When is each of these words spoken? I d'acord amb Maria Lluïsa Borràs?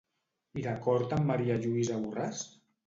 I 0.61 0.63
d'acord 0.67 1.15
amb 1.19 1.31
Maria 1.33 1.61
Lluïsa 1.63 2.03
Borràs? 2.09 2.47